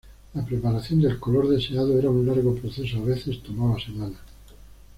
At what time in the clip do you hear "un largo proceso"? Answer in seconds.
2.09-2.97